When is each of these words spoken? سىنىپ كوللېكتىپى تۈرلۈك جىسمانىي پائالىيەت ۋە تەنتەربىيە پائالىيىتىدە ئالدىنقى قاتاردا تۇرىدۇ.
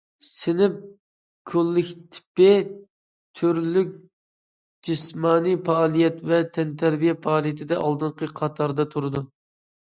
سىنىپ 0.27 0.77
كوللېكتىپى 1.51 2.47
تۈرلۈك 3.41 3.93
جىسمانىي 4.89 5.61
پائالىيەت 5.69 6.21
ۋە 6.35 6.43
تەنتەربىيە 6.59 7.17
پائالىيىتىدە 7.29 7.83
ئالدىنقى 7.85 8.35
قاتاردا 8.43 8.91
تۇرىدۇ. 8.97 9.27